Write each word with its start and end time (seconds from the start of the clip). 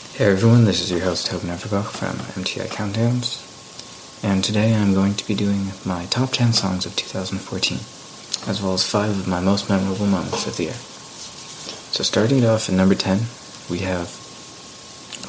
Hey 0.00 0.32
everyone, 0.32 0.64
this 0.64 0.80
is 0.80 0.90
your 0.90 1.00
host 1.00 1.28
Tauben 1.28 1.54
Everbach 1.54 1.90
from 1.90 2.16
MTI 2.42 2.68
Countdowns, 2.68 4.24
and 4.24 4.42
today 4.42 4.74
I'm 4.74 4.94
going 4.94 5.14
to 5.14 5.26
be 5.26 5.34
doing 5.34 5.72
my 5.84 6.06
top 6.06 6.30
10 6.32 6.54
songs 6.54 6.86
of 6.86 6.96
2014, 6.96 7.78
as 8.48 8.62
well 8.62 8.72
as 8.72 8.90
5 8.90 9.10
of 9.10 9.28
my 9.28 9.40
most 9.40 9.68
memorable 9.68 10.06
moments 10.06 10.46
of 10.46 10.56
the 10.56 10.64
year. 10.64 10.72
So 10.72 12.02
starting 12.02 12.38
it 12.38 12.44
off 12.46 12.68
at 12.68 12.74
number 12.74 12.94
10, 12.94 13.20
we 13.70 13.80
have 13.80 14.08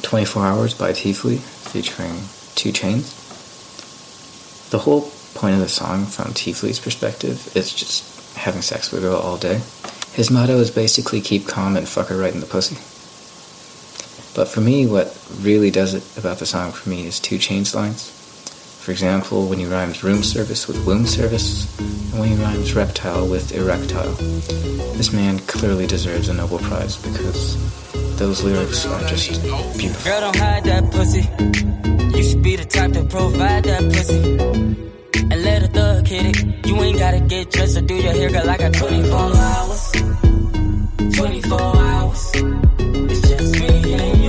24 0.02 0.46
Hours 0.46 0.74
by 0.74 0.92
TeeFLii, 0.92 1.38
featuring 1.38 2.22
2 2.56 2.72
Chainz. 2.72 3.12
The 4.70 4.78
whole 4.78 5.12
point 5.34 5.54
of 5.54 5.60
the 5.60 5.68
song, 5.68 6.06
from 6.06 6.32
TeeFLii's 6.32 6.80
perspective, 6.80 7.54
is 7.54 7.72
just 7.72 8.36
having 8.36 8.62
sex 8.62 8.90
with 8.90 9.04
a 9.04 9.08
girl 9.08 9.20
all 9.20 9.36
day. 9.36 9.60
His 10.12 10.30
motto 10.30 10.58
is 10.58 10.70
basically 10.70 11.20
keep 11.20 11.46
calm 11.46 11.76
and 11.76 11.88
fuck 11.88 12.08
her 12.08 12.16
right 12.16 12.34
in 12.34 12.40
the 12.40 12.46
pussy. 12.46 12.78
But 14.34 14.48
for 14.48 14.60
me, 14.60 14.86
what 14.86 15.16
really 15.40 15.70
does 15.70 15.94
it 15.94 16.04
about 16.18 16.38
the 16.38 16.46
song 16.46 16.72
for 16.72 16.88
me 16.88 17.06
is 17.06 17.20
2 17.20 17.36
Chainz 17.36 17.74
lines. 17.74 18.10
For 18.80 18.90
example, 18.90 19.46
when 19.46 19.58
he 19.58 19.66
rhymes 19.66 20.02
room 20.02 20.22
service 20.22 20.66
with 20.66 20.84
womb 20.86 21.06
service, 21.06 21.78
and 21.78 22.18
when 22.18 22.30
he 22.30 22.34
rhymes 22.36 22.74
reptile 22.74 23.28
with 23.28 23.52
erectile. 23.52 24.12
This 24.96 25.12
man 25.12 25.38
clearly 25.40 25.86
deserves 25.86 26.28
a 26.28 26.34
Nobel 26.34 26.58
Prize 26.58 26.96
because 26.96 27.56
those 28.18 28.42
lyrics 28.42 28.86
are 28.86 29.06
just 29.06 29.42
beautiful. 29.78 30.10
Girl, 30.10 30.20
don't 30.20 30.36
hide 30.36 30.64
that 30.64 30.90
pussy. 30.90 31.28
You 32.16 32.22
should 32.22 32.42
be 32.42 32.56
the 32.56 32.64
type 32.64 32.92
to 32.92 33.04
provide 33.04 33.64
that 33.64 33.82
pussy. 33.92 34.18
And 35.32 35.42
let 35.42 35.62
a 35.62 35.68
thug 35.68 36.06
hit 36.06 36.36
it. 36.36 36.66
You 36.66 36.76
ain't 36.82 36.98
gotta 36.98 37.20
get 37.20 37.50
dressed 37.50 37.78
or 37.78 37.82
do 37.82 37.94
your 37.94 38.12
hair, 38.12 38.30
girl. 38.30 38.48
I 38.48 38.56
got 38.56 38.74
24 38.74 39.18
hours. 39.36 39.92
24 41.16 41.60
hours. 41.60 42.32
It's 42.34 43.28
just 43.28 43.60
me 43.60 43.94
and 43.94 44.21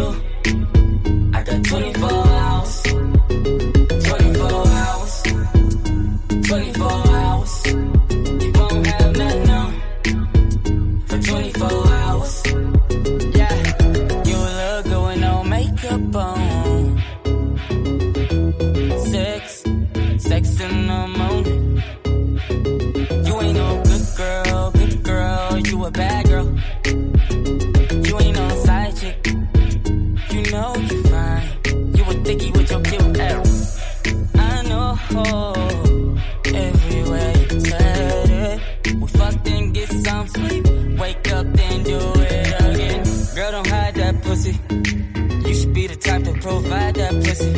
provide 46.43 46.95
that 46.95 47.13
pussy. 47.23 47.51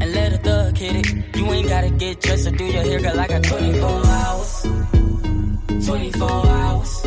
And 0.00 0.14
let 0.14 0.32
a 0.32 0.38
thug 0.38 0.78
hit 0.78 0.96
it. 0.96 1.36
You 1.36 1.44
ain't 1.52 1.68
gotta 1.68 1.90
get 1.90 2.20
dressed 2.20 2.46
or 2.46 2.52
do 2.52 2.64
your 2.64 2.82
hair, 2.84 3.00
girl. 3.00 3.20
I 3.20 3.26
got 3.26 3.42
24 3.42 4.06
hours. 4.06 4.66
24 5.86 6.46
hours. 6.46 7.02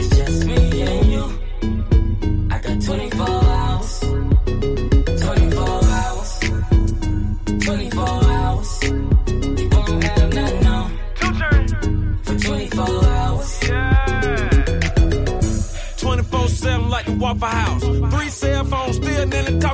It's 0.00 0.16
just 0.16 0.44
me 0.46 0.82
and 0.82 1.06
you. 1.12 1.24
I 2.50 2.58
got 2.66 2.82
24 2.82 3.28
hours. 3.28 4.00
24 5.26 5.84
hours. 6.00 6.30
24 7.66 8.08
hours. 8.38 8.70
You 9.60 9.68
won't 9.72 10.04
have 10.04 10.34
nothing 10.34 10.66
on. 10.66 10.88
For 12.24 12.36
24 12.38 13.04
hours. 13.04 13.60
24 15.98 16.48
7 16.48 16.88
like 16.88 17.04
the 17.04 17.12
Waffle 17.12 17.48
House. 17.48 17.84
Three 18.14 18.30
cell 18.30 18.64
phones, 18.64 18.96
still 18.96 19.26
nothing 19.26 19.60
to 19.60 19.66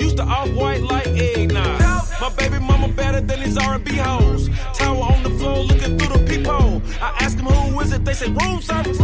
used 0.00 0.16
to 0.16 0.24
off 0.24 0.50
white 0.50 0.82
like 0.82 1.06
eggnog. 1.08 1.80
My 2.20 2.30
baby 2.36 2.58
mama 2.58 2.88
better 2.88 3.20
than 3.20 3.40
these 3.40 3.56
R&B 3.56 3.96
hoes. 3.96 4.48
Tower 4.74 5.04
on 5.12 5.22
the 5.22 5.30
floor 5.30 5.58
looking 5.58 5.98
through 5.98 6.18
the 6.18 6.24
peephole. 6.26 6.82
I 7.00 7.16
ask 7.20 7.36
them 7.36 7.46
who 7.46 7.80
is 7.80 7.92
it, 7.92 8.04
they 8.04 8.14
say 8.14 8.28
room 8.30 8.60
service. 8.60 8.98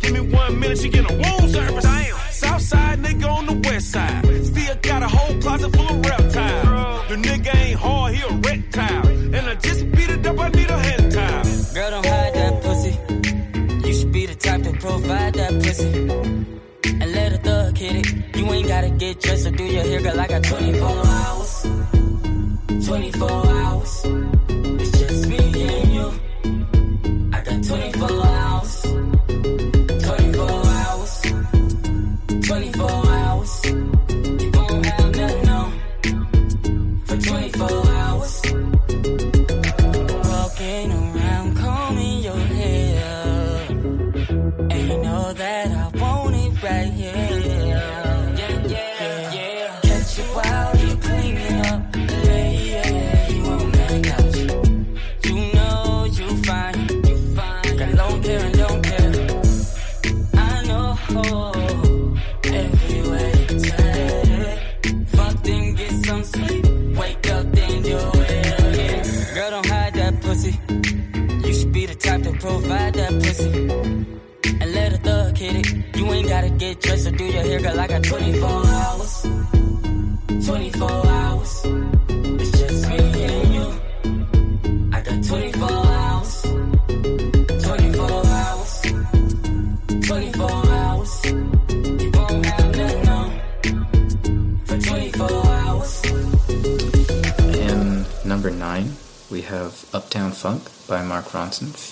Give 0.00 0.12
me 0.12 0.20
one 0.20 0.60
minute, 0.60 0.78
she 0.78 0.88
get 0.88 1.10
a 1.10 1.14
room 1.14 1.48
service. 1.48 1.84
Damn. 1.84 2.16
Southside 2.30 2.98
nigga 3.00 3.28
on 3.28 3.46
the 3.46 3.68
west 3.68 3.90
side. 3.90 4.24
Still 4.46 4.76
got 4.82 5.02
a 5.02 5.08
whole 5.08 5.40
closet 5.40 5.74
full 5.74 5.88
of 5.88 6.06
reptiles. 6.06 7.08
The 7.08 7.16
nigga 7.16 7.54
ain't 7.54 7.78
hard, 7.78 8.14
he 8.14 8.22
a 8.22 8.32
reptile. 8.32 9.06
And 9.08 9.48
I 9.48 9.54
just 9.56 9.90
beat 9.92 10.10
it 10.10 10.26
up, 10.26 10.38
I 10.38 10.48
need 10.50 10.70
a 10.70 10.78
hand 10.78 11.12
towel. 11.12 11.42
Girl, 11.74 11.90
don't 11.90 12.06
hide 12.06 12.34
that 12.34 12.62
pussy. 12.62 13.88
You 13.88 13.94
should 13.94 14.12
be 14.12 14.26
the 14.26 14.34
type 14.36 14.62
to 14.62 14.72
provide 14.72 15.34
that 15.34 15.52
pussy. 15.62 16.31
Gotta 18.62 18.90
get 18.90 19.20
dressed 19.20 19.46
or 19.46 19.50
do 19.50 19.64
your 19.64 19.82
hair, 19.82 20.00
girl. 20.00 20.20
I 20.20 20.26
got 20.26 20.42
24 20.44 20.88
hours. 20.88 21.66
24 22.86 23.30
hours. 23.30 24.21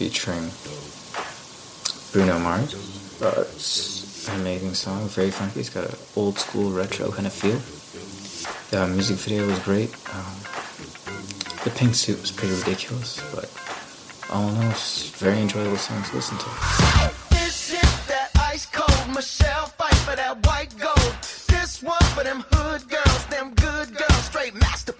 Featuring 0.01 0.49
Bruno 2.11 2.39
Mars. 2.39 2.73
Uh, 3.21 3.45
it's 3.53 4.27
an 4.29 4.41
amazing 4.41 4.73
song, 4.73 5.07
very 5.09 5.31
funky. 5.31 5.61
It's 5.61 5.69
got 5.69 5.91
an 5.91 5.95
old 6.17 6.39
school 6.39 6.71
retro 6.71 7.11
kind 7.11 7.27
of 7.27 7.35
feel. 7.35 7.61
The 8.71 8.87
music 8.91 9.19
video 9.19 9.47
was 9.47 9.59
great. 9.59 9.93
Um, 10.09 10.41
the 11.65 11.71
pink 11.77 11.95
suit 11.95 12.19
was 12.19 12.33
pretty 12.33 12.55
ridiculous, 12.55 13.21
but 13.35 13.53
all 14.33 14.49
in 14.49 14.57
all, 14.65 14.71
it's 14.71 15.11
a 15.21 15.23
very 15.23 15.39
enjoyable 15.39 15.77
song 15.77 16.03
to 16.03 16.17
listen 16.17 16.39
to. 16.39 16.49
This 17.29 17.75
is 17.75 18.07
that 18.07 18.31
ice 18.41 18.65
cold 18.73 19.15
Michelle 19.15 19.67
Pfeiffer 19.67 20.17
that 20.17 20.47
white 20.47 20.75
gold. 20.79 21.15
This 21.49 21.83
one 21.83 22.03
for 22.17 22.25
them 22.25 22.43
hood 22.53 22.89
girls, 22.89 23.27
them 23.27 23.53
good 23.53 23.95
girls, 23.95 24.25
straight 24.25 24.55
masterpieces. 24.55 25.00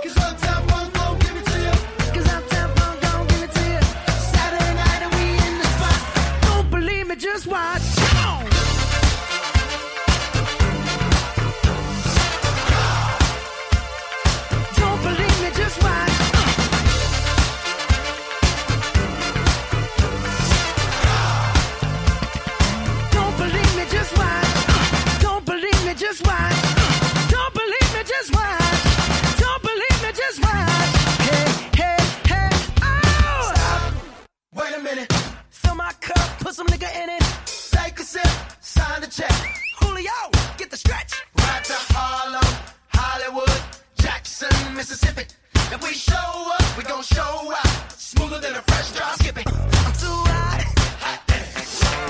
Mississippi. 44.81 45.25
If 45.53 45.83
we 45.83 45.93
show 45.93 46.15
up, 46.57 46.75
we 46.75 46.83
gon' 46.83 47.03
show 47.03 47.53
out. 47.53 47.91
Smoother 47.91 48.39
than 48.39 48.55
a 48.55 48.63
fresh 48.63 48.91
drop 48.93 49.13
skipping. 49.19 49.45
I'm 49.47 49.93
too 49.93 50.19
hot. 50.33 50.61
hot 51.03 51.19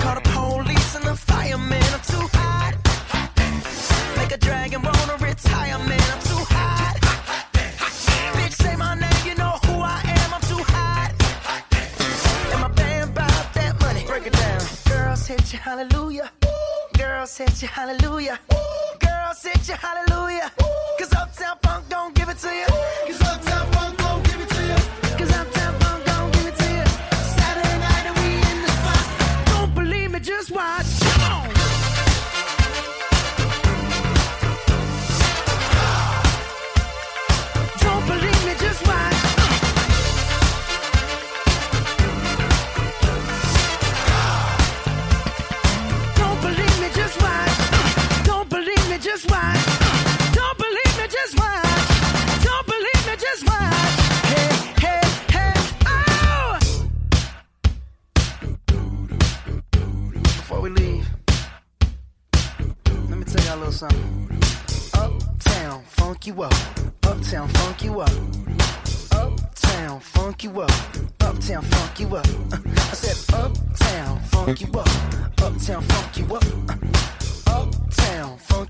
Call 0.00 0.14
the 0.14 0.22
police 0.30 0.94
and 0.96 1.04
the 1.04 1.14
fireman. 1.14 1.84
I'm 1.96 2.00
too 2.00 2.26
hot. 2.32 2.72
hot 3.12 4.16
Make 4.16 4.32
a 4.32 4.38
dragon 4.38 4.80
wanna 4.80 5.18
retire, 5.20 5.78
man. 5.90 6.06
I'm 6.14 6.22
too 6.30 6.44
hot. 6.56 6.96
Bitch, 8.36 8.54
say 8.54 8.74
my 8.76 8.94
name, 8.94 9.22
you 9.26 9.34
know 9.34 9.54
who 9.66 9.74
I 9.82 10.00
am. 10.20 10.32
I'm 10.32 10.44
too 10.52 10.64
hot. 10.72 11.12
And 12.52 12.60
my 12.62 12.68
band 12.68 13.14
that 13.52 13.78
money. 13.82 14.02
Break 14.06 14.28
it 14.28 14.32
down. 14.32 14.62
Girls 14.88 15.26
hit 15.26 15.52
you, 15.52 15.58
hallelujah. 15.58 16.30
Girls 16.96 17.36
hit 17.36 17.60
you, 17.60 17.68
hallelujah. 17.68 18.38
Girls 18.98 19.42
hit 19.42 19.68
you, 19.68 19.74
hallelujah. 19.74 20.11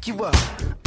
You 0.06 0.24
up. 0.24 0.34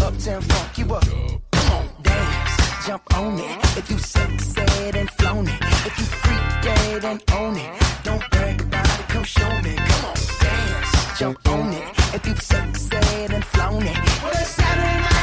Uptown, 0.01 0.41
funk 0.41 0.77
you 0.77 0.93
up. 0.93 1.03
Come 1.51 1.71
on, 1.71 1.87
dance, 2.01 2.85
jump 2.85 3.03
on 3.17 3.39
it. 3.39 3.77
If 3.77 3.89
you 3.89 3.97
succeed 3.97 4.95
and 4.95 5.09
flown 5.11 5.47
it. 5.47 5.61
If 5.61 5.97
you 5.99 6.05
freak 6.05 6.63
dead 6.63 7.05
and 7.05 7.23
own 7.33 7.55
it. 7.55 7.83
Don't 8.03 8.29
brag 8.31 8.61
about 8.61 8.99
it, 8.99 9.07
come 9.07 9.23
show 9.23 9.61
me. 9.61 9.75
Come 9.75 10.05
on, 10.05 10.15
dance, 10.41 11.19
jump 11.19 11.47
on 11.49 11.73
it. 11.73 11.89
If 12.13 12.27
you 12.27 12.35
succeed 12.35 13.31
and 13.31 13.45
flown 13.45 13.83
it. 13.83 13.97
Well, 14.23 14.31
it's 14.31 14.49
Saturday 14.49 15.01
night 15.01 15.14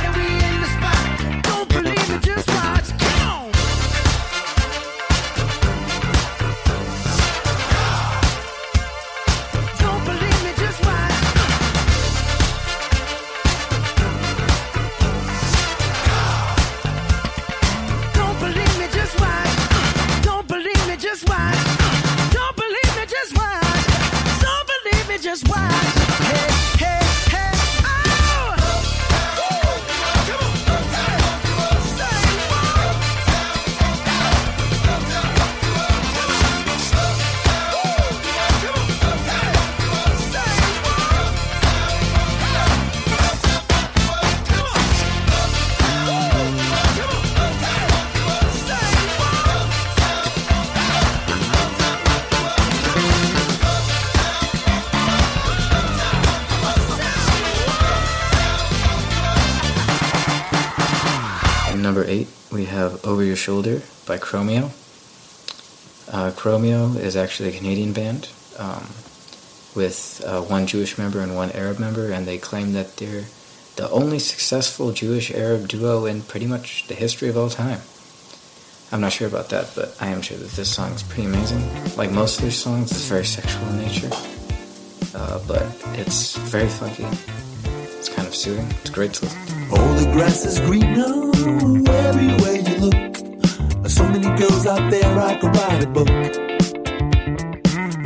8, 62.12 62.28
we 62.52 62.66
have 62.66 63.02
Over 63.07 63.25
Your 63.25 63.37
Shoulder 63.37 63.81
by 64.07 64.19
Chromeo. 64.19 64.64
Uh, 66.12 66.31
Chromeo 66.33 66.95
is 66.99 67.16
actually 67.16 67.49
a 67.49 67.57
Canadian 67.57 67.95
band 67.95 68.28
um, 68.59 68.87
with 69.75 70.23
uh, 70.26 70.42
one 70.42 70.66
Jewish 70.66 70.99
member 70.99 71.21
and 71.21 71.35
one 71.35 71.50
Arab 71.52 71.78
member, 71.78 72.12
and 72.12 72.26
they 72.26 72.37
claim 72.37 72.75
that 72.75 72.99
they're 72.99 73.25
the 73.76 73.88
only 73.88 74.19
successful 74.19 74.92
Jewish 74.92 75.31
Arab 75.31 75.69
duo 75.69 76.04
in 76.04 76.21
pretty 76.21 76.47
much 76.47 76.87
the 76.87 76.95
history 76.95 77.31
of 77.31 77.38
all 77.38 77.49
time. 77.49 77.81
I'm 78.92 79.00
not 79.00 79.12
sure 79.12 79.26
about 79.26 79.49
that, 79.49 79.73
but 79.75 79.97
I 79.99 80.09
am 80.09 80.21
sure 80.21 80.37
that 80.37 80.50
this 80.50 80.71
song 80.71 80.92
is 80.92 81.02
pretty 81.02 81.25
amazing. 81.25 81.62
Like 81.97 82.11
most 82.11 82.37
of 82.37 82.42
their 82.42 82.50
songs, 82.50 82.90
it's 82.90 83.09
very 83.09 83.25
sexual 83.25 83.66
in 83.69 83.78
nature, 83.78 84.11
uh, 85.14 85.40
but 85.49 85.64
it's 85.95 86.37
very 86.37 86.69
funky. 86.69 87.07
It's 87.97 88.11
kind 88.11 88.28
of 88.28 88.35
soothing. 88.35 88.71
It's 88.83 88.90
great 88.90 89.14
to 89.14 89.25
listen 89.25 89.47
to. 89.47 89.62
Oh, 89.75 89.95
the 89.99 90.11
grass 90.12 90.45
is 90.45 90.59
greener 90.61 91.14
everywhere 91.91 92.57
you 92.69 92.76
look. 92.87 93.14
there's 93.81 93.95
So 93.95 94.05
many 94.09 94.29
girls 94.38 94.67
out 94.67 94.91
there, 94.91 95.19
I 95.19 95.37
could 95.41 95.55
write 95.57 95.83
a 95.83 95.87
book. 95.87 96.09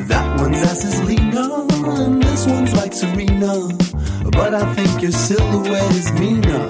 That 0.09 0.41
one's 0.41 0.63
ass 0.63 0.85
is 0.85 1.03
leaner, 1.05 1.67
and 2.01 2.23
this 2.23 2.47
one's 2.47 2.75
like 2.75 2.93
Serena. 2.93 3.69
But 4.31 4.55
I 4.55 4.75
think 4.75 5.03
your 5.03 5.13
silhouette 5.13 5.93
is 5.93 6.13
meaner. 6.13 6.67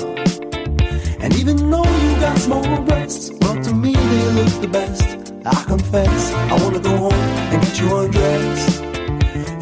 And 1.21 1.35
even 1.37 1.57
though 1.71 1.85
you 1.85 2.21
got 2.21 2.38
small 2.38 2.83
breasts, 2.83 3.31
well, 3.41 3.62
to 3.62 3.75
me 3.75 3.93
they 3.95 4.25
look 4.33 4.61
the 4.61 4.69
best. 4.69 5.03
I 5.45 5.62
confess, 5.65 6.33
I 6.33 6.62
wanna 6.62 6.81
go 6.81 6.97
home 6.97 7.12
and 7.12 7.62
get 7.62 7.81
you 7.81 7.97
undressed. 7.97 8.75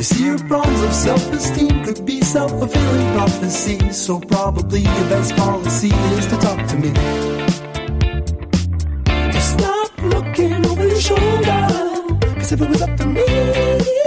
See, 0.05 0.27
your 0.27 0.39
problems 0.41 0.83
of 0.83 0.93
self-esteem 0.93 1.83
could 1.83 2.05
be 2.05 2.21
self-fulfilling 2.21 3.15
prophecies. 3.15 3.97
So 3.97 4.21
probably 4.21 4.81
your 4.81 5.09
best 5.09 5.35
policy 5.35 5.89
is 5.89 6.27
to 6.27 6.37
talk 6.37 6.67
to 6.67 6.77
me. 6.77 6.93
Just 9.33 9.53
stop 9.59 10.03
looking 10.03 10.67
over 10.67 10.87
your 10.87 11.01
shoulder. 11.01 12.21
Cause 12.37 12.53
if 12.53 12.61
it 12.61 12.69
was 12.69 12.83
up 12.83 12.95
to 12.99 13.07
me, 13.07 14.04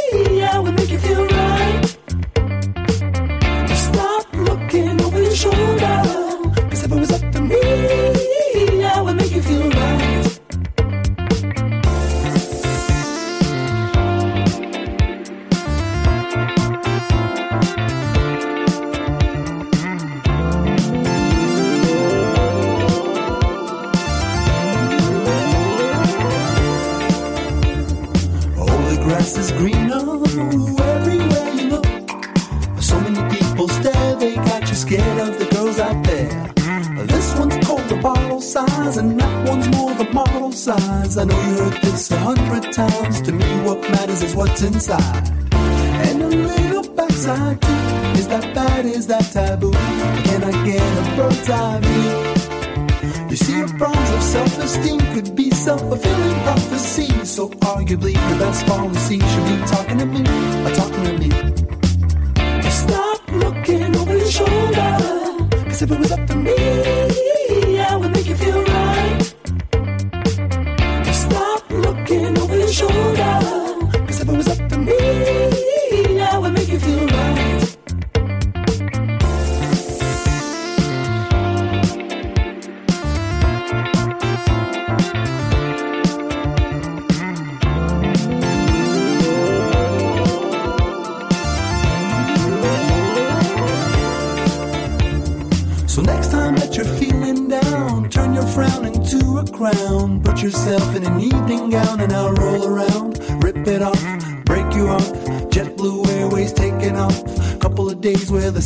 I 40.70 41.24
know 41.24 41.40
you 41.48 41.58
heard 41.58 41.82
this 41.82 42.12
a 42.12 42.18
hundred 42.18 42.74
times. 42.74 43.22
To 43.22 43.32
me, 43.32 43.46
what 43.64 43.80
matters 43.90 44.22
is 44.22 44.36
what's 44.36 44.62
inside. 44.62 45.30
And 45.54 46.22
a 46.22 46.28
little 46.28 46.94
backside 46.94 47.62
too. 47.62 48.20
Is 48.20 48.28
that 48.28 48.54
bad? 48.54 48.86
Is 48.86 49.08
that 49.08 49.24
taboo? 49.32 49.72
Can 49.72 50.44
I 50.44 50.66
get 50.66 50.82
a 50.82 51.16
bird's 51.16 51.50
eye 51.50 51.80
view? 51.80 53.30
You 53.30 53.36
see, 53.38 53.58
your 53.58 53.70
problems 53.78 54.10
of 54.12 54.22
self-esteem 54.24 55.00
could 55.14 55.36
be 55.38 55.52
self-fulfilling 55.52 56.44
prophecy. 56.44 57.26
So 57.26 57.50
arguably, 57.50 58.14
your 58.14 58.40
best 58.40 58.66
policy 58.66 59.20
should 59.20 59.46
be 59.48 59.66
talking 59.68 60.00
to 60.00 60.06
me. 60.06 60.24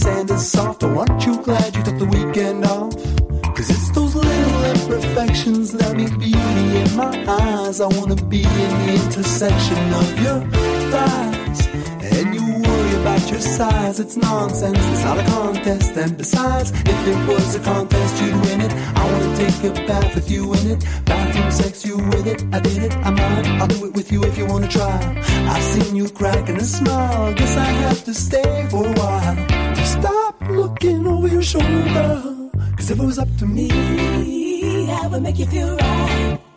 Sand 0.02 0.32
is 0.32 0.52
soft. 0.52 0.84
Oh, 0.84 1.00
aren't 1.00 1.26
you 1.26 1.42
glad 1.44 1.76
you 1.76 1.84
took 1.84 1.98
the 2.00 2.06
weekend 2.06 2.66
off? 2.66 2.96
Cause 3.56 3.70
it's 3.70 3.90
those 3.92 4.16
little 4.16 4.64
imperfections 4.74 5.72
that 5.74 5.96
make 5.96 6.18
beauty 6.18 6.68
in 6.82 6.96
my 6.96 7.14
eyes. 7.28 7.80
I 7.82 7.88
wanna 7.98 8.16
be 8.34 8.42
in 8.42 8.72
the 8.82 8.94
intersection 9.04 9.82
of 10.02 10.10
your 10.24 10.40
thighs. 10.92 11.31
And 13.44 14.00
it's 14.00 14.18
nonsense, 14.18 14.78
it's 14.78 15.04
not 15.04 15.18
a 15.18 15.24
contest. 15.24 15.98
And 15.98 16.16
besides, 16.16 16.70
if 16.72 17.08
it 17.08 17.28
was 17.28 17.56
a 17.56 17.60
contest, 17.60 18.22
you'd 18.22 18.36
win 18.46 18.62
it. 18.62 18.72
I 18.72 19.04
wanna 19.12 19.36
take 19.36 19.64
a 19.64 19.74
bath 19.88 20.14
with 20.14 20.30
you 20.30 20.54
in 20.54 20.72
it. 20.72 20.86
Bathroom 21.06 21.52
sex, 21.52 21.84
you 21.84 21.98
with 21.98 22.28
it. 22.28 22.44
I 22.54 22.60
did 22.60 22.84
it, 22.84 22.96
I'm 22.98 23.16
might. 23.16 23.48
I'll 23.60 23.68
do 23.68 23.86
it 23.88 23.94
with 23.94 24.12
you 24.12 24.24
if 24.26 24.38
you 24.38 24.46
wanna 24.46 24.68
try. 24.68 25.00
I've 25.50 25.64
seen 25.64 25.96
you 25.96 26.08
cracking 26.10 26.58
a 26.58 26.64
smile. 26.64 27.34
Guess 27.34 27.58
I 27.58 27.66
have 27.66 28.04
to 28.06 28.14
stay 28.14 28.68
for 28.70 28.86
a 28.86 28.94
while. 28.94 29.86
Stop 29.86 30.36
looking 30.48 31.08
over 31.08 31.28
your 31.28 31.42
shoulder. 31.42 32.50
Cause 32.78 32.92
if 32.92 33.00
it 33.00 33.06
was 33.06 33.18
up 33.18 33.36
to 33.40 33.48
me, 33.48 33.70
I 34.92 35.08
would 35.08 35.24
make 35.24 35.40
you 35.40 35.48
feel 35.48 35.76
right. 35.78 36.51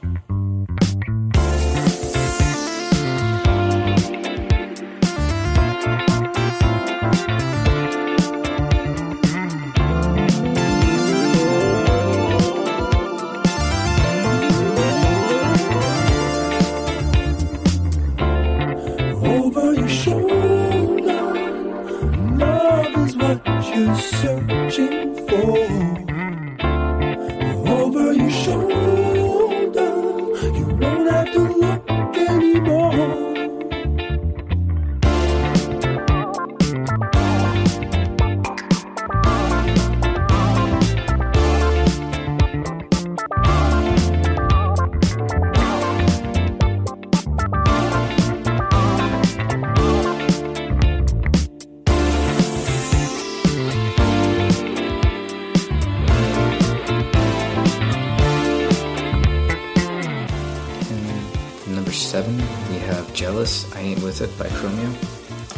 It 64.21 64.39
by 64.39 64.47
Chromeo. 64.47 64.93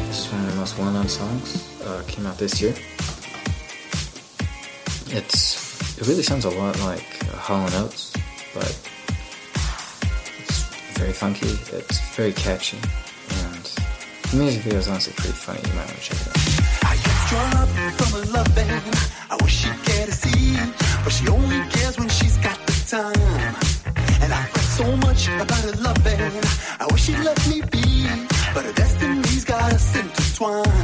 This 0.09 0.27
is 0.27 0.33
one 0.33 0.43
of 0.43 0.51
the 0.51 0.57
most 0.57 0.79
well 0.79 0.91
known 0.91 1.09
songs. 1.09 1.69
Uh, 1.83 2.03
came 2.09 2.25
out 2.25 2.39
this 2.39 2.59
year. 2.61 2.75
It's 5.15 5.99
It 5.99 6.07
really 6.09 6.23
sounds 6.23 6.47
a 6.47 6.51
lot 6.51 6.79
like 6.81 7.05
uh, 7.29 7.37
Hall 7.37 7.69
& 7.71 7.75
Oates, 7.75 8.13
but 8.55 8.69
it's 10.39 10.63
very 10.99 11.13
funky, 11.13 11.49
it's 11.77 12.01
very 12.17 12.33
catchy, 12.33 12.79
and 13.45 13.65
the 14.31 14.37
music 14.37 14.63
video 14.63 14.79
is 14.79 14.89
honestly 14.89 15.13
pretty 15.17 15.33
funny. 15.33 15.61
You 15.61 15.75
might 15.75 15.87
want 15.87 15.99
to 15.99 16.05
check 16.05 16.21
it 16.21 16.29
out. 16.29 16.37
I 16.85 16.97
drawn 17.29 17.55
up 17.63 17.69
from 18.01 18.21
a 18.21 18.25
loving. 18.33 18.71
I 19.31 19.37
wish 19.43 19.55
she'd 19.65 19.85
get 19.85 20.07
to 20.07 20.13
see, 20.13 20.57
but 21.05 21.13
she 21.13 21.29
only 21.29 21.61
cares 21.71 21.99
when 21.99 22.09
she's 22.09 22.37
got 22.39 22.59
the 22.67 22.73
time. 22.89 23.55
And 24.23 24.33
I 24.33 24.43
fret 24.45 24.65
so 24.65 24.97
much 24.97 25.29
about 25.29 25.61
her 25.65 25.77
loving. 25.83 26.21
I 26.81 26.87
wish 26.91 27.05
she'd 27.05 27.19
let 27.21 27.39
me 27.49 27.56
us 30.39 30.76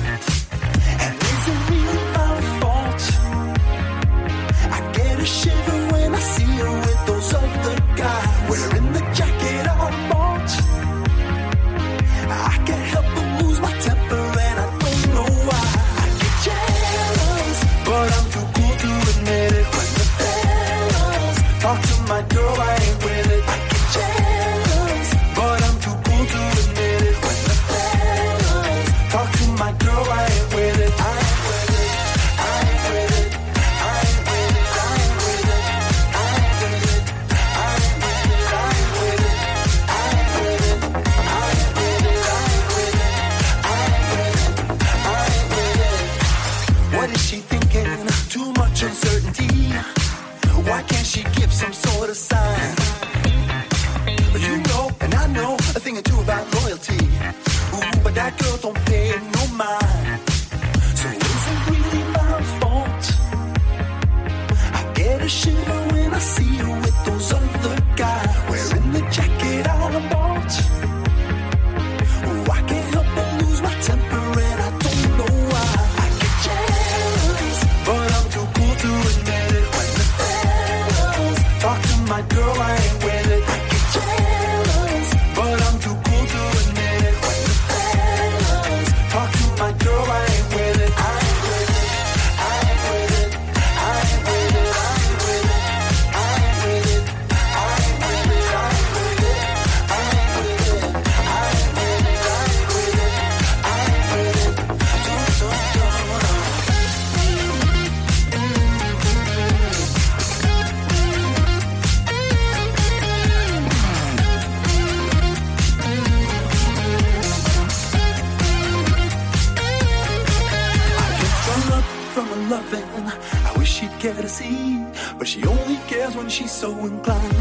she's 126.33 126.51
so 126.51 126.71
inclined. 126.87 127.37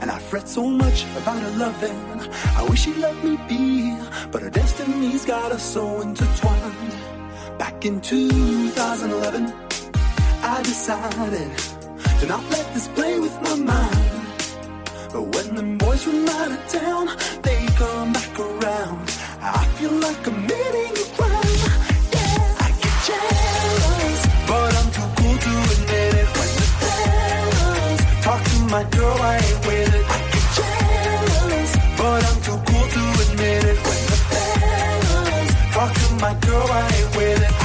And 0.00 0.10
I 0.10 0.18
fret 0.18 0.48
so 0.48 0.68
much 0.68 1.04
about 1.16 1.40
her 1.40 1.50
loving. 1.50 2.30
I 2.56 2.66
wish 2.68 2.82
she'd 2.82 2.96
let 2.96 3.16
me 3.22 3.38
be, 3.48 3.96
but 4.32 4.42
her 4.42 4.50
destiny's 4.50 5.24
got 5.24 5.52
us 5.52 5.62
so 5.62 6.00
intertwined. 6.00 6.92
Back 7.56 7.84
in 7.86 8.00
2011, 8.00 9.52
I 10.42 10.62
decided 10.62 11.50
to 12.18 12.26
not 12.26 12.42
let 12.50 12.66
this 12.74 12.88
play 12.88 13.20
with 13.20 13.36
my 13.42 13.54
mind. 13.54 14.26
But 15.12 15.22
when 15.34 15.54
the 15.54 15.84
boys 15.84 16.02
from 16.02 16.28
out 16.28 16.50
of 16.50 16.68
town, 16.68 17.06
they 17.42 17.64
come 17.76 18.12
back 18.12 18.40
around. 18.40 19.02
I 19.40 19.64
feel 19.76 19.92
like 19.92 20.26
I'm 20.26 20.40
meeting 20.42 21.03
my 28.74 28.82
girl, 28.90 29.16
I 29.20 29.36
ain't 29.36 29.66
with 29.68 29.94
it. 29.94 30.04
I 30.04 30.18
get 30.32 30.46
jealous, 30.58 31.72
but 31.96 32.20
I'm 32.28 32.38
too 32.42 32.58
cool 32.66 32.86
to 32.94 33.02
admit 33.22 33.62
it. 33.70 33.78
When 33.86 34.02
the 34.10 34.18
fellas 34.30 35.50
talk 35.74 35.92
to 35.94 36.14
my 36.14 36.34
girl, 36.40 36.66
I 36.68 36.90
ain't 36.98 37.16
with 37.16 37.42
it. 37.48 37.63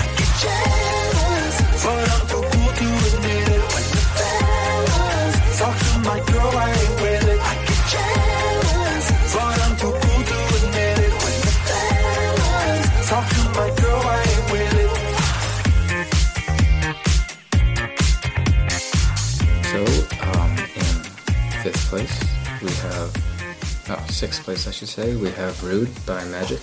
sixth 24.20 24.44
place, 24.44 24.68
I 24.68 24.72
should 24.72 24.90
say, 24.90 25.16
we 25.16 25.32
have 25.32 25.64
Rude 25.64 25.90
by 26.06 26.26
Magic. 26.26 26.60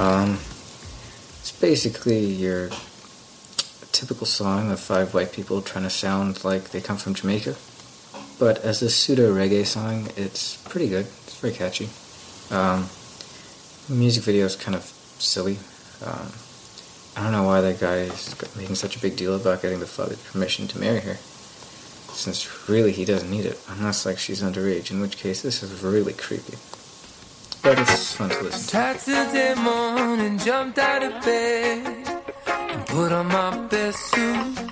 Um, 0.00 0.38
it's 1.40 1.52
basically 1.60 2.24
your 2.24 2.70
typical 3.92 4.26
song 4.26 4.70
of 4.70 4.80
five 4.80 5.12
white 5.12 5.34
people 5.34 5.60
trying 5.60 5.84
to 5.84 5.90
sound 5.90 6.42
like 6.42 6.70
they 6.70 6.80
come 6.80 6.96
from 6.96 7.12
Jamaica. 7.12 7.56
But 8.38 8.64
as 8.64 8.80
a 8.80 8.88
pseudo 8.88 9.34
reggae 9.34 9.66
song, 9.66 10.08
it's 10.16 10.56
pretty 10.66 10.88
good. 10.88 11.04
It's 11.04 11.38
very 11.40 11.52
catchy. 11.52 11.90
Um, 12.50 12.88
music 13.94 14.24
video 14.24 14.46
is 14.46 14.56
kind 14.56 14.74
of 14.74 14.84
silly. 15.18 15.58
Um, 16.02 16.32
I 17.18 17.22
don't 17.22 17.32
know 17.32 17.42
why 17.42 17.60
that 17.60 17.78
guy's 17.78 18.34
making 18.56 18.76
such 18.76 18.96
a 18.96 18.98
big 18.98 19.16
deal 19.16 19.36
about 19.36 19.60
getting 19.60 19.78
the 19.78 19.86
father's 19.86 20.24
permission 20.32 20.68
to 20.68 20.78
marry 20.80 21.00
her. 21.00 21.18
Since 22.14 22.68
really 22.68 22.92
he 22.92 23.04
doesn't 23.04 23.30
need 23.30 23.44
it, 23.44 23.60
unless 23.68 24.06
like 24.06 24.18
she's 24.18 24.42
underage, 24.42 24.90
in 24.90 25.00
which 25.00 25.16
case 25.16 25.42
this 25.42 25.62
is 25.62 25.82
really 25.82 26.12
creepy. 26.12 26.56
But 27.62 27.78
it's 27.78 28.14
fun 28.14 28.30
to 28.30 28.42
listen 28.42 28.60
to. 28.60 29.00
Saturday 29.00 29.60
morning, 29.60 30.38
jumped 30.38 30.78
out 30.78 31.02
of 31.02 31.24
bed 31.24 32.06
and 32.46 32.86
put 32.86 33.10
on 33.10 33.26
my 33.26 33.56
best 33.68 33.98
suit. 34.10 34.70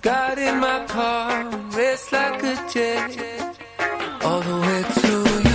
Got 0.00 0.38
in 0.38 0.58
my 0.58 0.86
car, 0.86 1.44
raced 1.76 2.12
like 2.12 2.42
a 2.42 2.54
jet 2.72 3.56
all 4.22 4.40
the 4.40 4.56
way 4.60 4.84
to 5.00 5.44
you. 5.44 5.49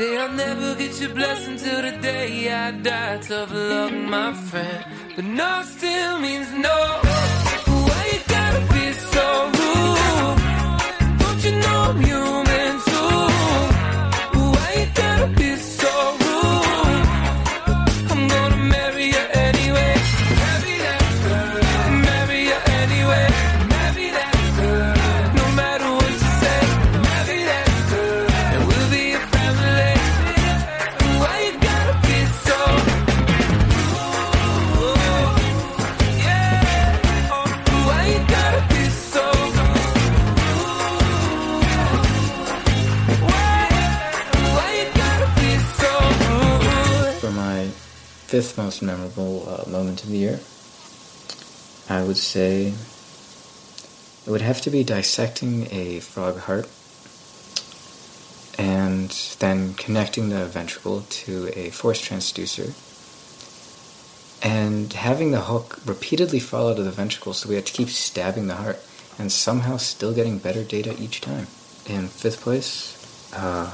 Say 0.00 0.16
I'll 0.16 0.32
never 0.32 0.74
get 0.76 0.98
your 1.00 1.12
blessing 1.20 1.56
till 1.56 1.82
the 1.82 1.94
day 2.00 2.50
I 2.50 2.70
die. 2.70 3.18
Tough 3.18 3.52
luck, 3.52 3.92
my 4.16 4.32
friend. 4.48 4.84
But 5.14 5.26
no 5.40 5.62
fifth 48.40 48.56
most 48.56 48.80
memorable 48.80 49.46
uh, 49.46 49.68
moment 49.68 50.02
of 50.02 50.08
the 50.08 50.16
year, 50.16 50.40
I 51.90 52.02
would 52.02 52.16
say 52.16 52.72
it 54.26 54.30
would 54.30 54.40
have 54.40 54.62
to 54.62 54.70
be 54.70 54.82
dissecting 54.82 55.68
a 55.70 56.00
frog 56.00 56.38
heart 56.38 56.66
and 58.56 59.10
then 59.40 59.74
connecting 59.74 60.30
the 60.30 60.46
ventricle 60.46 61.02
to 61.02 61.50
a 61.54 61.68
force 61.68 62.00
transducer 62.00 62.72
and 64.42 64.90
having 64.94 65.32
the 65.32 65.42
hook 65.42 65.78
repeatedly 65.84 66.40
fall 66.40 66.70
out 66.70 66.78
of 66.78 66.86
the 66.86 66.90
ventricle 66.90 67.34
so 67.34 67.46
we 67.46 67.56
had 67.56 67.66
to 67.66 67.74
keep 67.74 67.90
stabbing 67.90 68.46
the 68.46 68.56
heart 68.56 68.78
and 69.18 69.30
somehow 69.30 69.76
still 69.76 70.14
getting 70.14 70.38
better 70.38 70.64
data 70.64 70.96
each 70.98 71.20
time. 71.20 71.46
In 71.84 72.08
fifth 72.08 72.40
place, 72.40 72.96
uh, 73.34 73.70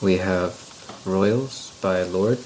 we 0.00 0.16
have 0.16 0.56
Royals 1.04 1.78
by 1.82 2.04
Lorde. 2.04 2.42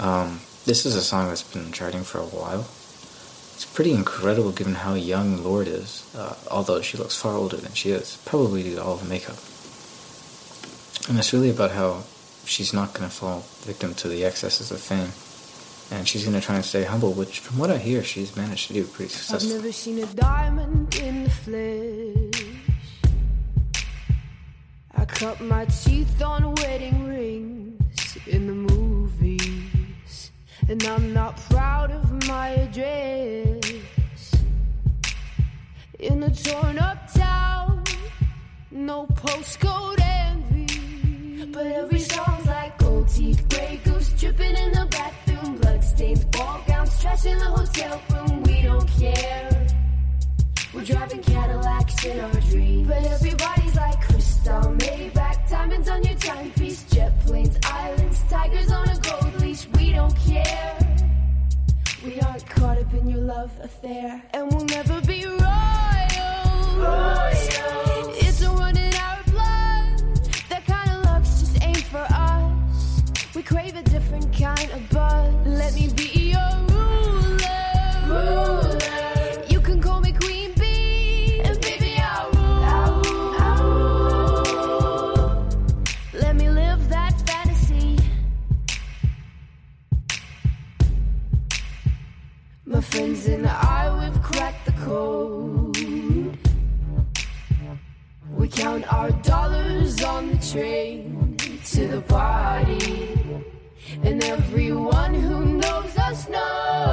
Um, 0.00 0.40
this 0.64 0.86
is 0.86 0.96
a 0.96 1.02
song 1.02 1.28
that's 1.28 1.42
been 1.42 1.72
charting 1.72 2.02
for 2.02 2.18
a 2.18 2.24
while. 2.24 2.60
It's 3.54 3.66
pretty 3.66 3.92
incredible 3.92 4.50
given 4.52 4.74
how 4.74 4.94
young 4.94 5.44
Lorde 5.44 5.68
is, 5.68 6.10
uh, 6.16 6.34
although 6.50 6.80
she 6.80 6.96
looks 6.96 7.14
far 7.14 7.34
older 7.34 7.58
than 7.58 7.72
she 7.74 7.90
is, 7.90 8.16
probably 8.24 8.62
due 8.62 8.76
to 8.76 8.82
all 8.82 8.96
the 8.96 9.04
makeup. 9.06 9.36
And 11.08 11.18
it's 11.18 11.32
really 11.34 11.50
about 11.50 11.72
how 11.72 12.04
she's 12.46 12.72
not 12.72 12.94
going 12.94 13.08
to 13.08 13.14
fall 13.14 13.44
victim 13.60 13.92
to 13.96 14.08
the 14.08 14.24
excesses 14.24 14.70
of 14.70 14.80
fame. 14.80 15.12
And 15.92 16.08
she's 16.08 16.24
going 16.24 16.38
to 16.38 16.40
try 16.40 16.54
and 16.54 16.64
stay 16.64 16.84
humble, 16.84 17.12
which, 17.12 17.40
from 17.40 17.58
what 17.58 17.70
I 17.70 17.76
hear, 17.76 18.02
she's 18.02 18.34
managed 18.36 18.68
to 18.68 18.74
do 18.74 18.84
pretty 18.84 19.12
I've 19.12 19.20
successfully. 19.20 19.54
never 19.56 19.72
seen 19.72 19.98
a 19.98 20.06
diamond 20.06 20.94
in 20.96 21.24
the 21.24 21.30
flesh. 21.30 22.46
I 24.94 25.04
cut 25.04 25.40
my 25.40 25.64
teeth 25.66 26.22
on 26.22 26.54
wedding 26.54 27.08
rings 27.08 28.16
in 28.26 28.46
the 28.46 28.54
movies, 28.54 28.99
and 30.70 30.84
I'm 30.84 31.12
not 31.12 31.36
proud 31.50 31.90
of 31.90 32.28
my 32.28 32.50
address. 32.50 33.58
In 35.98 36.22
a 36.22 36.30
torn 36.32 36.78
up 36.78 37.12
town, 37.12 37.82
no 38.70 39.06
postcode 39.08 40.00
envy. 40.00 41.46
But 41.46 41.66
every 41.66 41.98
song's 41.98 42.46
like 42.46 42.78
gold 42.78 43.08
teeth, 43.08 43.44
gray 43.48 43.80
goose 43.82 44.10
dripping 44.10 44.56
in 44.56 44.70
the 44.72 44.86
bathroom, 44.92 45.56
bloodstains, 45.56 46.24
ball 46.26 46.60
gowns, 46.68 47.00
trash 47.00 47.26
in 47.26 47.38
the 47.38 47.50
hotel 47.58 48.00
room. 48.12 48.42
We 48.44 48.62
don't 48.62 48.88
care. 48.90 49.66
We're 50.72 50.84
driving 50.84 51.22
Cadillacs 51.22 52.04
in 52.04 52.20
our 52.20 52.40
love 63.40 63.60
affair, 63.62 64.22
and 64.34 64.52
we'll 64.52 64.66
never 64.66 65.00
be 65.00 65.24
royal. 65.24 65.38
It's 65.38 67.29
count 98.80 98.92
our 98.92 99.10
dollars 99.22 100.02
on 100.02 100.30
the 100.30 100.36
train 100.38 101.36
to 101.64 101.86
the 101.86 102.00
party. 102.02 103.08
And 104.02 104.22
everyone 104.24 105.14
who 105.14 105.44
knows 105.58 105.96
us 105.96 106.28
knows 106.28 106.89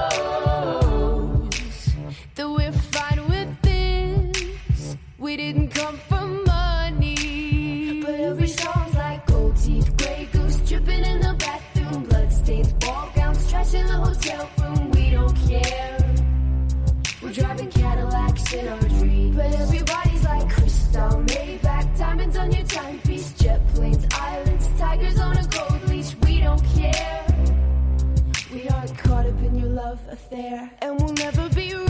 love 29.90 30.00
affair, 30.12 30.70
and 30.82 31.00
we'll 31.00 31.14
never 31.14 31.48
be 31.50 31.74
royal. 31.74 31.88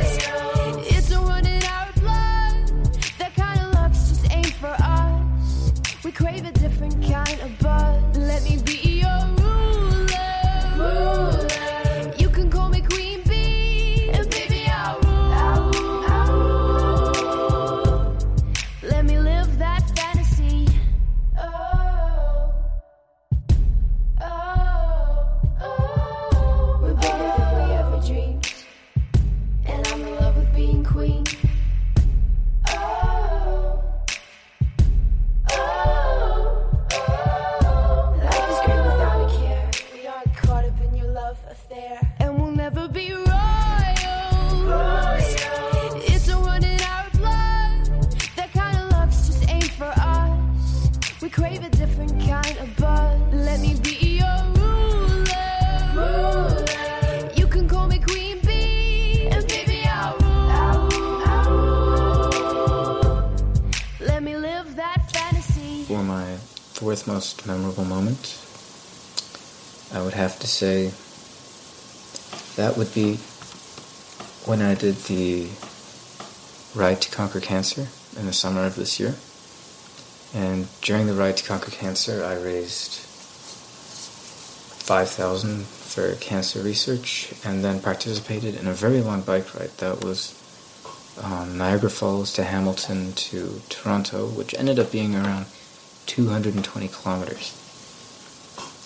It's 0.00 0.57
say 70.58 70.90
that 72.56 72.76
would 72.76 72.92
be 72.92 73.14
when 74.44 74.60
I 74.60 74.74
did 74.74 74.96
the 75.06 75.46
Ride 76.74 77.00
to 77.02 77.10
Conquer 77.12 77.38
Cancer 77.38 77.86
in 78.18 78.26
the 78.26 78.32
summer 78.32 78.64
of 78.64 78.74
this 78.74 78.98
year. 78.98 79.14
And 80.34 80.66
during 80.82 81.06
the 81.06 81.14
Ride 81.14 81.36
to 81.36 81.46
Conquer 81.46 81.70
Cancer, 81.70 82.24
I 82.24 82.34
raised 82.34 82.90
5000 84.82 85.64
for 85.64 86.16
cancer 86.16 86.60
research 86.60 87.32
and 87.44 87.62
then 87.62 87.80
participated 87.80 88.56
in 88.56 88.66
a 88.66 88.72
very 88.72 89.00
long 89.00 89.20
bike 89.22 89.54
ride 89.54 89.70
that 89.78 90.02
was 90.04 90.34
um, 91.22 91.56
Niagara 91.56 91.90
Falls 91.90 92.32
to 92.32 92.42
Hamilton 92.42 93.12
to 93.12 93.62
Toronto, 93.68 94.26
which 94.26 94.54
ended 94.54 94.80
up 94.80 94.90
being 94.90 95.14
around 95.14 95.46
220 96.06 96.88
kilometers. 96.88 97.54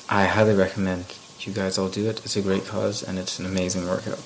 I 0.09 0.27
highly 0.27 0.55
recommend 0.55 1.07
you 1.47 1.53
guys 1.53 1.79
all 1.79 1.89
do 1.89 2.09
it. 2.09 2.25
It's 2.25 2.37
a 2.37 2.43
great 2.43 2.67
cause 2.67 3.03
and 3.03 3.19
it's 3.19 3.39
an 3.39 3.47
amazing 3.47 3.87
workout. 3.87 4.21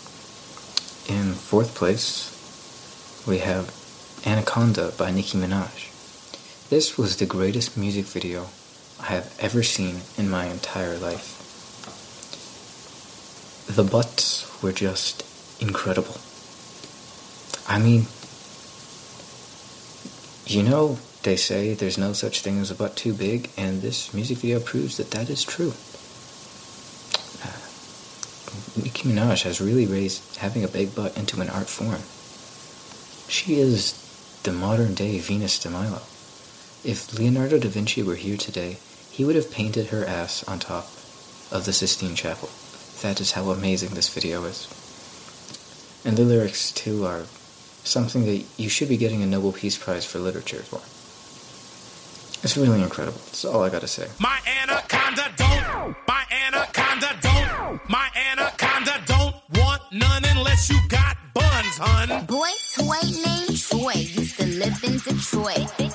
In 1.09 1.33
fourth 1.33 1.75
place, 1.75 2.33
we 3.27 3.39
have 3.39 3.75
Anaconda 4.27 4.93
by 4.99 5.11
Nicki 5.11 5.39
Minaj. 5.39 5.93
This 6.69 6.99
was 6.99 7.17
the 7.17 7.27
greatest 7.27 7.77
music 7.77 8.05
video 8.05 8.49
I 9.01 9.07
have 9.07 9.35
ever 9.41 9.63
seen 9.63 10.01
in 10.19 10.29
my 10.29 10.47
entire 10.47 10.99
life. 10.99 11.33
The 13.67 13.85
butts 13.85 14.63
were 14.63 14.73
just 14.73 15.25
incredible. 15.61 16.17
I 17.69 17.79
mean, 17.79 18.07
you 20.47 20.63
know, 20.63 20.99
they 21.23 21.37
say 21.37 21.75
there's 21.75 21.99
no 21.99 22.13
such 22.13 22.43
thing 22.43 22.61
as 22.61 22.71
a 22.71 22.75
butt 22.75 22.97
too 22.97 23.13
big, 23.13 23.51
and 23.57 23.83
this 23.83 24.13
music 24.15 24.39
video 24.39 24.61
proves 24.61 24.97
that 24.99 25.11
that 25.13 25.31
is 25.31 25.43
true. 25.45 25.73
Nicki 28.77 29.09
Minaj 29.09 29.43
has 29.43 29.61
really 29.61 29.87
raised 29.87 30.37
having 30.37 30.65
a 30.65 30.69
big 30.69 30.95
butt 30.95 31.17
into 31.17 31.41
an 31.41 31.51
art 31.51 31.69
form. 31.69 32.03
She 33.29 33.61
is 33.61 33.95
the 34.45 34.53
modern 34.53 34.95
day 34.95 35.19
Venus 35.19 35.59
de 35.59 35.71
Milo. 35.71 36.03
If 36.85 37.19
Leonardo 37.19 37.59
da 37.59 37.69
Vinci 37.69 38.03
were 38.03 38.15
here 38.15 38.37
today, 38.37 38.79
he 39.11 39.25
would 39.25 39.35
have 39.35 39.51
painted 39.51 39.89
her 39.89 40.05
ass 40.05 40.45
on 40.45 40.59
top 40.59 40.85
of 41.51 41.65
the 41.65 41.73
Sistine 41.73 42.15
Chapel. 42.15 42.51
That 43.03 43.21
is 43.21 43.33
how 43.33 43.51
amazing 43.51 43.91
this 43.91 44.09
video 44.13 44.45
is. 44.45 44.69
And 46.05 46.17
the 46.17 46.23
lyrics, 46.23 46.71
too, 46.71 47.05
are 47.05 47.25
something 47.83 48.25
that 48.27 48.45
you 48.57 48.69
should 48.69 48.89
be 48.89 48.97
getting 48.97 49.23
a 49.23 49.27
Nobel 49.27 49.53
Peace 49.53 49.77
Prize 49.79 50.05
for 50.05 50.19
Literature 50.19 50.63
for. 50.63 50.79
It's 52.45 52.57
really 52.57 52.83
incredible. 52.83 53.19
That's 53.19 53.45
all 53.45 53.65
I 53.65 53.71
gotta 53.71 53.89
say. 53.89 54.09
My 54.21 54.39
anaconda 54.63 55.33
don't. 55.37 55.97
My 56.07 56.25
anaconda 56.31 57.17
don't. 57.21 57.81
My 57.89 58.09
son. 61.77 62.25
Boy 62.27 62.49
Toy 62.75 63.03
named 63.25 63.59
Troy 63.61 63.93
used 63.93 64.39
to 64.39 64.47
live 64.47 64.83
in 64.83 64.99
Detroit. 64.99 65.86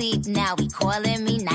sleep 0.00 0.26
now, 0.26 0.54
he 0.58 0.66
calling 0.68 1.24
me 1.24 1.36
now. 1.44 1.49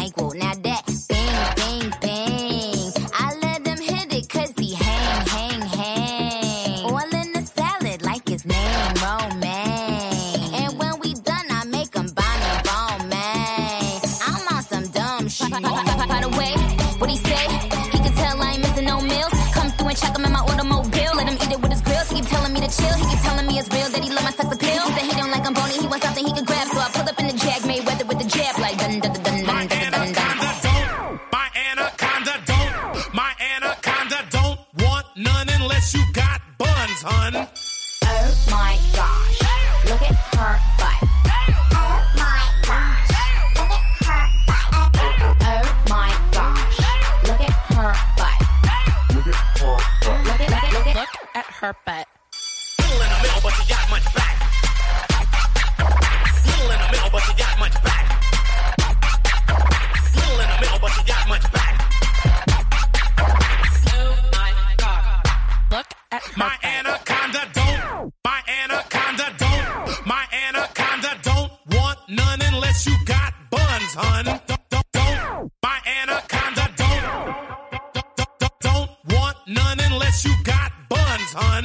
on. 81.45 81.63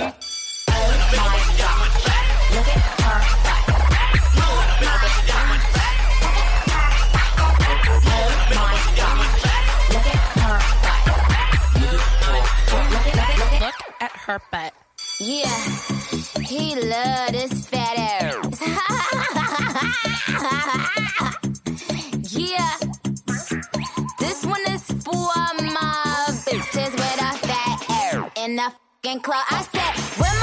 Look 13.61 13.75
at 14.01 14.13
her 14.13 14.41
butt. 14.51 14.73
Yeah, 15.19 15.45
he 16.41 16.75
loved 16.77 17.35
his 17.35 17.67
fat 17.67 17.99
ass. 17.99 18.20
fucking 29.03 29.21
close. 29.21 29.45
I 29.51 29.63
said, 29.63 30.40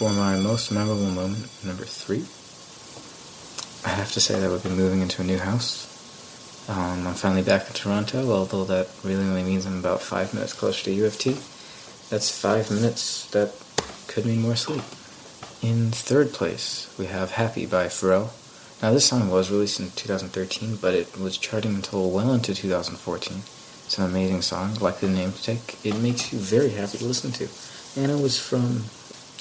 for 0.00 0.14
my 0.14 0.34
most 0.34 0.72
memorable 0.72 1.10
moment, 1.10 1.46
number 1.62 1.84
three, 1.84 2.24
I 3.84 3.94
have 3.94 4.10
to 4.12 4.20
say 4.20 4.40
that 4.40 4.50
would 4.50 4.62
be 4.62 4.70
moving 4.70 5.02
into 5.02 5.20
a 5.20 5.26
new 5.26 5.36
house. 5.36 5.84
Um, 6.70 7.06
I'm 7.06 7.12
finally 7.12 7.42
back 7.42 7.66
in 7.66 7.74
Toronto, 7.74 8.32
although 8.32 8.64
that 8.64 8.88
really 9.04 9.24
only 9.24 9.42
means 9.42 9.66
I'm 9.66 9.78
about 9.78 10.00
five 10.00 10.32
minutes 10.32 10.54
closer 10.54 10.84
to 10.84 10.92
U 10.92 11.04
of 11.04 11.18
T. 11.18 11.32
That's 12.08 12.30
five 12.32 12.70
minutes 12.70 13.28
that 13.32 13.52
could 14.08 14.24
mean 14.24 14.40
more 14.40 14.56
sleep. 14.56 14.80
In 15.60 15.90
third 15.90 16.32
place, 16.32 16.88
we 16.98 17.04
have 17.04 17.32
Happy 17.32 17.66
by 17.66 17.84
Pharrell. 17.88 18.30
Now, 18.80 18.94
this 18.94 19.04
song 19.04 19.28
was 19.28 19.50
released 19.50 19.80
in 19.80 19.90
2013, 19.90 20.76
but 20.76 20.94
it 20.94 21.18
was 21.18 21.36
charting 21.36 21.74
until 21.74 22.10
well 22.10 22.32
into 22.32 22.54
2014. 22.54 23.42
It's 23.84 23.98
an 23.98 24.06
amazing 24.06 24.40
song, 24.40 24.76
like 24.76 25.00
the 25.00 25.10
namesake. 25.10 25.76
It 25.84 25.98
makes 25.98 26.32
you 26.32 26.38
very 26.38 26.70
happy 26.70 26.96
to 26.96 27.04
listen 27.04 27.32
to. 27.32 27.48
And 28.00 28.10
it 28.10 28.22
was 28.22 28.40
from 28.40 28.84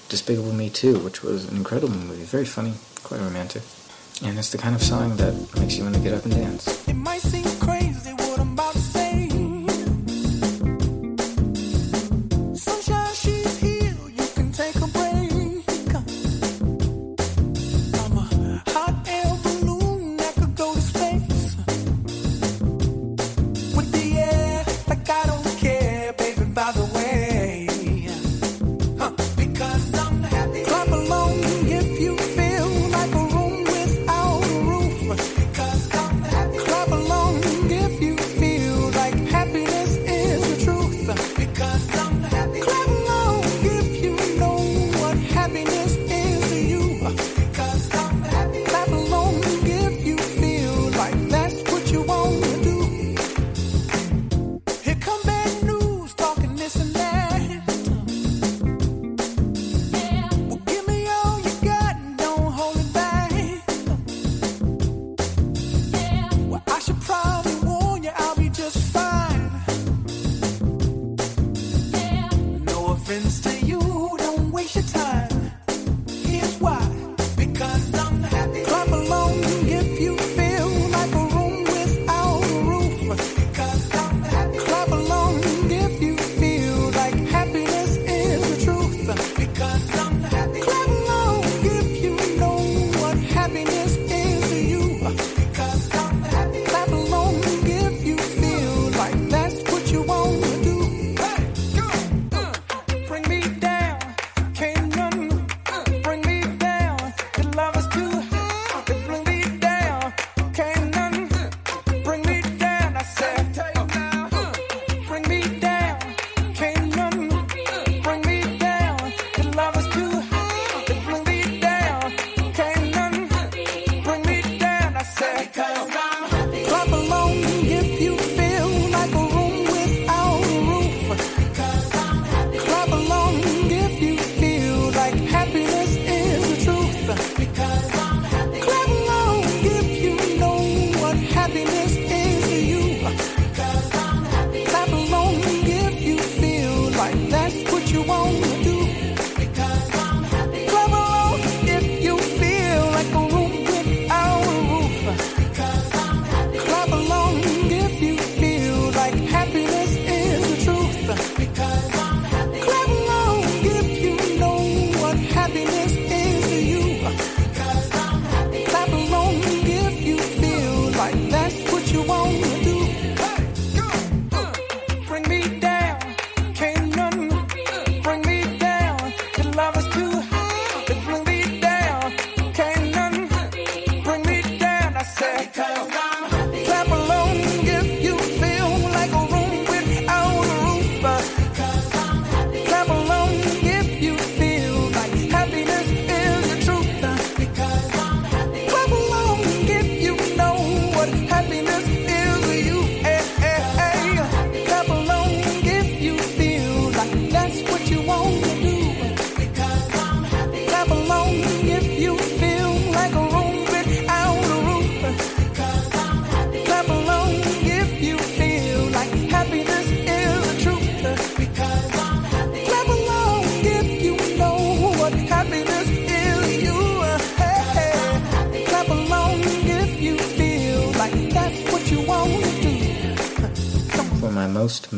Despicable 0.09 0.53
Me 0.53 0.71
2, 0.71 0.99
which 0.99 1.21
was 1.21 1.47
an 1.47 1.55
incredible 1.55 1.93
movie, 1.93 2.23
very 2.23 2.45
funny, 2.45 2.73
quite 3.03 3.21
romantic. 3.21 3.61
And 4.23 4.37
it's 4.39 4.49
the 4.51 4.57
kind 4.57 4.75
of 4.75 4.81
song 4.81 5.15
that 5.17 5.33
makes 5.59 5.77
you 5.77 5.83
want 5.83 5.95
to 5.95 6.01
get 6.01 6.13
up 6.13 6.25
and 6.25 6.33
dance. 6.33 6.88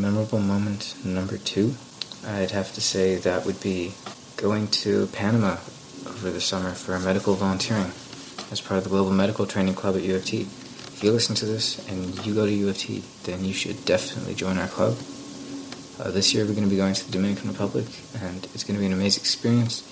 memorable 0.02 0.40
moment 0.40 0.96
number 1.06 1.38
two, 1.38 1.76
I'd 2.26 2.52
have 2.52 2.74
to 2.74 2.82
say 2.82 3.16
that 3.18 3.46
would 3.46 3.62
be 3.62 3.94
going 4.36 4.68
to 4.68 5.06
Panama 5.08 5.58
over 6.08 6.32
the 6.32 6.42
summer 6.42 6.72
for 6.72 6.98
medical 7.00 7.36
volunteering 7.36 7.92
as 8.52 8.60
part 8.60 8.80
of 8.80 8.84
the 8.84 8.90
Global 8.90 9.12
Medical 9.12 9.46
Training 9.46 9.76
Club 9.76 9.96
at 9.96 10.02
U 10.02 10.16
of 10.16 10.26
T. 10.26 10.42
If 10.42 11.04
you 11.04 11.12
listen 11.12 11.36
to 11.36 11.46
this 11.46 11.88
and 11.88 12.26
you 12.26 12.34
go 12.34 12.48
to 12.48 12.52
U 12.52 12.70
of 12.70 12.78
T, 12.78 13.04
then 13.24 13.46
you 13.46 13.54
should 13.54 13.86
definitely 13.86 14.34
join 14.34 14.58
our 14.58 14.68
club. 14.68 14.98
Uh, 16.00 16.10
this 16.10 16.34
year 16.34 16.46
we're 16.46 16.54
going 16.54 16.64
to 16.64 16.70
be 16.70 16.78
going 16.78 16.96
to 16.96 17.06
the 17.06 17.12
Dominican 17.12 17.50
Republic, 17.50 17.86
and 18.20 18.46
it's 18.56 18.64
going 18.64 18.76
to 18.76 18.80
be 18.80 18.88
an 18.88 18.94
amazing 18.94 19.22
experience, 19.22 19.84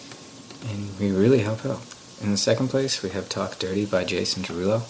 and 0.72 0.90
we 1.00 1.12
really 1.12 1.40
help 1.40 1.64
out. 1.68 1.82
In 2.22 2.32
the 2.32 2.38
second 2.38 2.70
place, 2.70 3.04
we 3.04 3.12
have 3.12 3.30
Talk 3.30 3.60
Dirty 3.60 3.86
by 3.86 4.04
Jason 4.06 4.42
Derulo. 4.42 4.82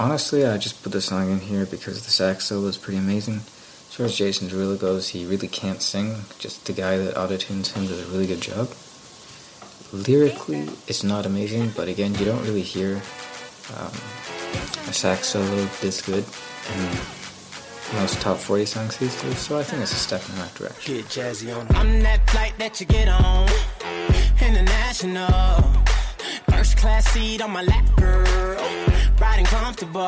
Honestly, 0.00 0.46
I 0.46 0.56
just 0.56 0.82
put 0.82 0.92
this 0.92 1.06
song 1.06 1.30
in 1.30 1.40
here 1.40 1.66
because 1.66 2.04
the 2.04 2.10
sax 2.10 2.46
solo 2.46 2.68
is 2.68 2.78
pretty 2.78 2.98
amazing 2.98 3.42
George 3.90 4.16
Jason 4.16 4.48
Derulo 4.48 4.78
goes, 4.78 5.08
he 5.08 5.26
really 5.26 5.48
can't 5.48 5.82
sing. 5.82 6.14
Just 6.38 6.64
the 6.66 6.72
guy 6.72 6.96
that 6.96 7.16
autotunes 7.16 7.72
him 7.72 7.86
does 7.86 8.00
a 8.00 8.10
really 8.12 8.26
good 8.26 8.40
job. 8.40 8.70
Lyrically, 9.92 10.68
it's 10.86 11.02
not 11.02 11.26
amazing, 11.26 11.72
but 11.76 11.88
again, 11.88 12.14
you 12.14 12.24
don't 12.24 12.42
really 12.44 12.62
hear 12.62 13.02
um, 13.76 13.92
a 14.86 14.92
sax 14.92 15.28
solo 15.28 15.64
this 15.80 16.00
good 16.02 16.24
in 16.24 17.98
most 17.98 18.20
top 18.20 18.38
40 18.38 18.64
songs 18.64 18.96
these 18.98 19.20
days, 19.20 19.38
so 19.38 19.58
I 19.58 19.64
think 19.64 19.82
it's 19.82 19.92
a 19.92 19.96
step 19.96 20.22
in 20.28 20.36
the 20.36 20.42
right 20.42 20.54
direction. 20.54 20.94
Get 20.94 21.06
jazzy 21.06 21.54
on. 21.54 21.66
I'm 21.74 22.00
that 22.04 22.30
flight 22.30 22.54
that 22.58 22.78
you 22.78 22.86
get 22.86 23.08
on, 23.08 23.48
international. 24.40 25.62
First 26.48 26.76
class 26.76 27.06
seat 27.08 27.42
on 27.42 27.50
my 27.50 27.62
lap, 27.62 27.96
girl. 27.96 28.56
Riding 29.20 29.46
comfortable. 29.46 30.04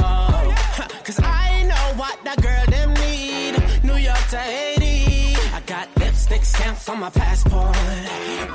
Cause 1.03 1.18
I 1.20 1.64
know 1.64 1.99
what 1.99 2.22
that 2.22 2.41
girl 2.41 2.64
them. 2.66 2.93
To 4.33 4.39
Haiti. 4.39 5.37
I 5.53 5.61
got 5.66 5.95
lipstick 5.99 6.43
stamps 6.43 6.89
on 6.89 7.01
my 7.01 7.11
passport. 7.11 7.76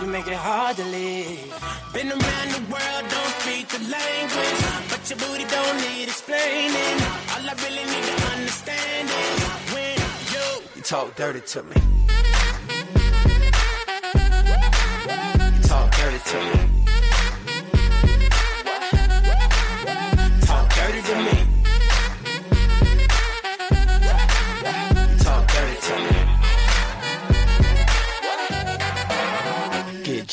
You 0.01 0.07
make 0.07 0.25
it 0.25 0.33
hard 0.33 0.75
to 0.77 0.83
leave. 0.85 1.53
Been 1.93 2.09
around 2.09 2.49
the 2.55 2.63
world, 2.73 3.03
don't 3.13 3.33
speak 3.41 3.67
the 3.67 3.77
language. 3.85 4.61
But 4.89 5.07
your 5.07 5.19
booty 5.19 5.45
don't 5.45 5.77
need 5.81 6.05
explaining. 6.05 6.97
All 7.29 7.45
I 7.45 7.53
really 7.61 7.85
need 7.93 8.05
to 8.09 8.15
understand 8.33 9.07
is 9.07 9.43
when 9.71 9.97
you, 10.33 10.45
you 10.77 10.81
talk 10.81 11.15
dirty 11.15 11.41
to 11.41 11.61
me. 11.61 11.75
You 15.57 15.61
talk 15.61 15.95
dirty 15.95 16.17
to 16.17 16.37
me. 16.57 16.76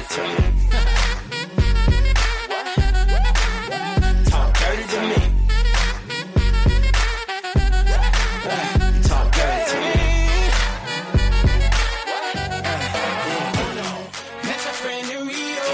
Dirty 0.00 0.14
to 0.14 0.22
me. 0.22 0.36
Talk 4.30 4.50
dirty 4.58 4.84
to 4.92 5.00
me. 5.10 5.20
Talk 9.02 9.26
dirty 9.36 9.64
to 9.70 9.76
me. 9.84 9.96
Met 14.42 14.60
your 14.64 14.76
friend 14.80 15.10
in 15.10 15.20
Rio. 15.28 15.68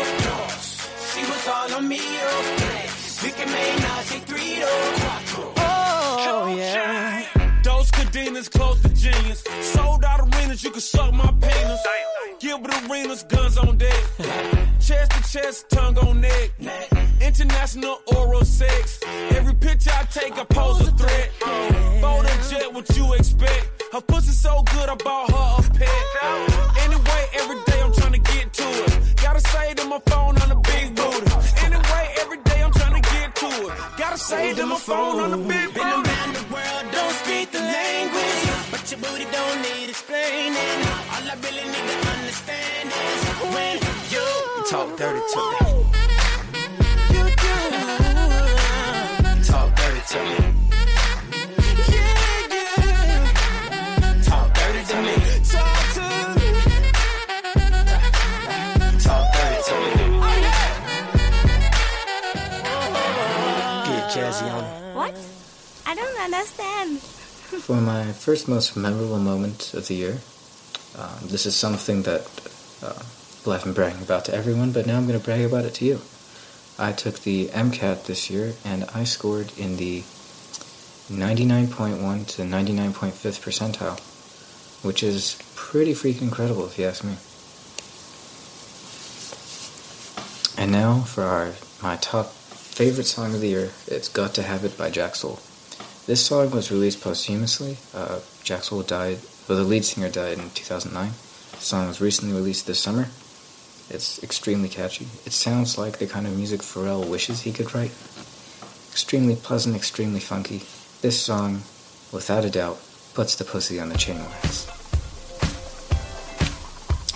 She 1.13 1.23
was 1.31 1.49
all 1.49 1.75
on 1.77 1.89
me. 1.89 2.01
We 3.23 3.31
can 3.31 3.49
make 3.53 3.79
Nazi 3.81 4.19
three 4.27 4.59
Oh, 5.57 6.55
yeah. 6.59 7.23
Dos 7.63 7.91
cadenas 7.93 8.49
close 8.49 8.83
to 8.83 8.89
genius. 8.89 9.45
Sold 9.61 10.05
out 10.05 10.21
arenas, 10.21 10.65
you 10.65 10.71
can 10.73 10.81
suck 10.81 11.15
my 11.15 11.31
penis. 11.41 11.81
Gilbert 12.41 12.75
Arenas, 12.91 13.23
guns 13.23 13.57
on 13.57 13.79
deck. 13.79 13.86
Chest 14.97 15.11
to 15.13 15.33
chest, 15.33 15.71
tongue 15.71 15.99
on 15.99 16.21
neck. 16.21 16.51
International 17.21 18.01
oral 18.17 18.45
sex. 18.45 19.01
Every 19.31 19.55
picture 19.55 19.91
I 19.93 20.05
take, 20.05 20.35
I 20.39 20.45
pose 20.45 20.81
a 20.89 20.91
threat. 20.93 21.31
Bold 22.01 22.27
and 22.27 22.43
jet, 22.51 22.73
what 22.73 22.87
you 22.97 23.13
expect? 23.15 23.83
Her 23.93 24.01
pussy 24.01 24.33
so 24.33 24.63
good, 24.73 24.89
I 24.89 24.95
bought 24.95 25.31
her 25.31 25.49
a 25.59 25.79
pet. 25.79 26.05
Anyway, 26.85 27.23
every 27.41 27.61
day 27.69 27.81
I'm 27.85 27.93
trying 27.93 28.13
to 28.13 28.23
get 28.33 28.53
to 28.53 28.69
it. 28.85 29.17
Gotta 29.23 29.41
say 29.41 29.75
to 29.75 29.85
my 29.85 30.01
phone 30.07 30.35
on 30.43 30.49
the 30.49 30.61
big 30.71 30.95
booty. 30.95 31.27
Anyway, 31.67 32.05
every 32.23 32.39
day 32.49 32.61
I'm 32.63 32.73
trying 32.73 32.97
to 33.01 33.05
get 33.15 33.35
to 33.43 33.51
it. 33.69 33.73
Gotta 33.99 34.19
say 34.19 34.55
to 34.55 34.67
my 34.67 34.79
phone 34.79 35.21
on 35.21 35.31
the 35.31 35.43
big 35.53 35.75
Been 35.75 35.83
around 35.83 36.33
the 36.39 36.45
world, 36.55 36.85
don't 36.93 37.15
speak 37.23 37.51
the 37.53 37.61
language. 37.61 38.43
But 38.71 38.83
your 38.91 39.01
booty 39.01 39.27
don't 39.37 39.59
need 39.67 39.89
explaining. 39.91 40.79
All 41.13 41.25
I 41.33 41.37
really 41.45 41.67
need 41.73 41.87
to 41.93 41.99
understand 42.15 42.89
is 42.89 43.21
when 43.55 43.77
talk 44.69 44.97
dirty 44.97 45.21
to 45.33 45.39
me. 45.39 45.85
Talk 49.45 49.77
dirty 49.77 50.03
to 50.09 50.19
me. 50.25 50.39
Yeah, 51.87 52.19
yeah. 52.77 54.23
Talk 54.25 54.49
dirty 54.55 54.83
to 54.91 54.97
me. 55.03 55.15
Talk 55.47 55.81
to 55.95 56.03
me. 56.35 56.49
Talk 58.99 59.25
dirty 59.35 59.59
to 59.69 59.75
me. 59.79 59.95
Get 63.87 64.05
jazzy 64.15 64.49
on 64.53 64.65
it. 64.65 64.95
What? 64.97 65.15
I 65.87 65.95
don't 65.95 66.19
understand. 66.21 66.99
For 66.99 67.77
my 67.77 68.11
first 68.13 68.49
most 68.49 68.77
memorable 68.77 69.21
moment 69.21 69.75
of 69.75 69.87
the 69.87 69.95
year, 69.95 70.19
um, 70.99 71.29
this 71.29 71.47
is 71.47 71.55
something 71.55 72.03
that 72.03 72.27
uh, 72.83 73.03
well, 73.47 73.57
I've 73.57 73.65
been 73.65 73.75
bragging 73.75 74.03
about 74.03 74.25
to 74.25 74.35
everyone, 74.35 74.73
but 74.73 74.87
now 74.87 74.97
I'm 74.97 75.07
going 75.07 75.19
to 75.19 75.25
brag 75.25 75.43
about 75.43 75.65
it 75.65 75.75
to 75.75 75.85
you. 75.85 76.01
I 76.79 76.91
took 76.91 77.21
the 77.21 77.47
MCAT 77.49 78.05
this 78.05 78.29
year, 78.29 78.55
and 78.65 78.85
I 78.93 79.05
scored 79.05 79.53
in 79.57 79.77
the 79.77 80.01
99.1 81.09 82.27
to 82.27 82.43
99.5th 82.43 83.41
percentile, 83.41 84.01
which 84.85 85.05
is 85.05 85.41
pretty 85.55 85.95
freaking 85.95 86.23
incredible 86.23 86.67
if 86.67 86.77
you 86.77 86.87
ask 86.87 87.05
me. 87.05 87.17
And 90.61 90.73
now 90.73 91.01
for 91.03 91.23
our 91.23 91.53
my 91.83 91.97
top 91.97 92.33
favorite 92.33 93.07
song 93.07 93.35
of 93.35 93.41
the 93.41 93.49
year, 93.49 93.71
it's 93.87 94.09
"Got 94.09 94.35
to 94.35 94.43
Have 94.43 94.65
It" 94.65 94.77
by 94.77 94.91
Jack 94.91 95.15
Soul. 95.15 95.39
This 96.07 96.25
song 96.25 96.51
was 96.51 96.73
released 96.73 97.01
posthumously. 97.01 97.79
Uh, 97.95 98.21
Jack 98.43 98.65
Soul 98.65 98.83
died, 98.83 99.19
well, 99.49 99.59
the 99.59 99.65
lead 99.65 99.85
singer 99.85 100.09
died 100.09 100.39
in 100.39 100.51
2009. 100.51 101.13
The 101.53 101.57
song 101.59 101.89
was 101.89 102.01
recently 102.01 102.35
released 102.35 102.67
this 102.67 102.81
summer. 102.81 103.09
It's 103.89 104.23
extremely 104.23 104.69
catchy. 104.69 105.07
It 105.25 105.33
sounds 105.33 105.79
like 105.79 105.99
the 105.99 106.07
kind 106.07 106.27
of 106.27 106.37
music 106.37 106.61
Pharrell 106.61 107.09
wishes 107.09 107.43
he 107.43 107.53
could 107.53 107.75
write. 107.75 107.93
Extremely 108.91 109.37
pleasant, 109.37 109.77
extremely 109.77 110.21
funky. 110.21 110.63
This 111.03 111.21
song, 111.21 111.63
without 112.13 112.45
a 112.45 112.51
doubt, 112.51 112.81
puts 113.15 113.37
the 113.37 113.45
pussy 113.45 113.79
on 113.79 113.89
the 113.89 113.97
chain 113.97 114.19
wax. 114.19 114.67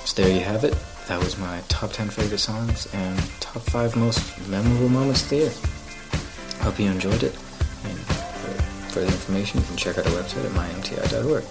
So 0.04 0.22
there 0.22 0.32
you 0.32 0.40
have 0.40 0.64
it. 0.64 0.76
That 1.08 1.18
was 1.18 1.36
my 1.38 1.60
top 1.68 1.92
10 1.92 2.10
favorite 2.10 2.38
songs 2.38 2.86
and 2.94 3.18
top 3.40 3.62
5 3.62 3.96
most 3.96 4.48
memorable 4.48 4.88
moments 4.88 5.22
of 5.24 5.30
the 5.30 5.36
year. 5.36 5.52
Hope 6.60 6.78
you 6.78 6.90
enjoyed 6.90 7.22
it. 7.24 7.34
And 7.84 7.98
for 7.98 8.52
further 8.92 9.06
information, 9.06 9.60
you 9.60 9.66
can 9.66 9.76
check 9.76 9.98
out 9.98 10.06
our 10.06 10.12
website 10.12 10.44
at 10.44 10.52
mymti.org. 10.52 11.44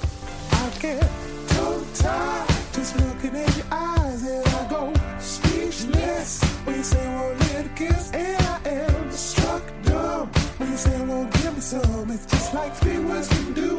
like 12.54 12.74
three 12.76 12.98
words 13.00 13.28
can 13.28 13.54
do 13.54 13.79